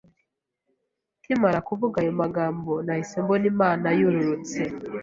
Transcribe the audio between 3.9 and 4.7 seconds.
yururutse